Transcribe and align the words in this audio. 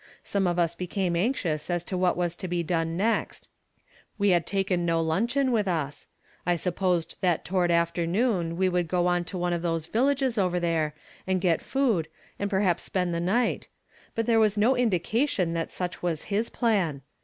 Some 0.23 0.47
of 0.47 0.57
us 0.57 0.73
became 0.73 1.15
anxious 1.15 1.69
as 1.69 1.83
to 1.83 1.95
what 1.95 2.17
was 2.17 2.35
to 2.37 2.47
be 2.47 2.63
done 2.63 2.97
next. 2.97 3.47
We 4.17 4.29
had 4.29 4.47
taken 4.47 4.83
no 4.83 4.99
luncheon 4.99 5.51
with 5.51 5.67
us; 5.67 6.07
I 6.43 6.55
supposed 6.55 7.17
that 7.21 7.45
toward 7.45 7.69
afternoon 7.69 8.57
we 8.57 8.67
would 8.67 8.87
go 8.87 9.05
on 9.05 9.25
to 9.25 9.37
one 9.37 9.53
of 9.53 9.61
those 9.61 9.85
villages 9.85 10.39
over 10.39 10.59
there, 10.59 10.95
and 11.27 11.39
get 11.39 11.61
food, 11.61 12.07
and 12.39 12.49
perhaps 12.49 12.81
spend 12.81 13.13
the 13.13 13.19
night; 13.19 13.67
but 14.15 14.25
there 14.25 14.39
was 14.39 14.57
no 14.57 14.75
indication 14.75 15.53
that 15.53 15.71
such 15.71 16.01
was 16.01 16.23
his 16.33 16.49
plan. 16.49 17.03